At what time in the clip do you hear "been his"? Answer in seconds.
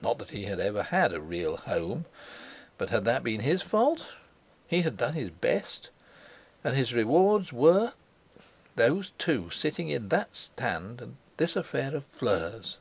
3.24-3.60